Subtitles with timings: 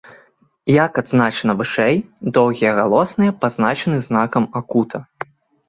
[0.85, 1.95] Як адзначана вышэй,
[2.39, 5.07] доўгія галосныя пазначаны знакам акута.